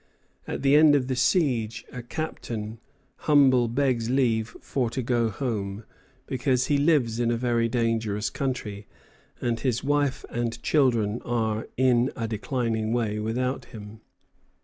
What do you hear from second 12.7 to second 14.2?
way" without him.